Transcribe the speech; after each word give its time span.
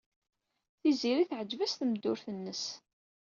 Tiziri 0.79 1.25
teɛjeb-as 1.29 1.73
tmeddurt-nnes. 1.75 2.63